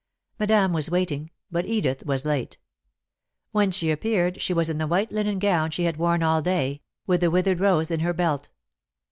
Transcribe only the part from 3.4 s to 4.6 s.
When she appeared, she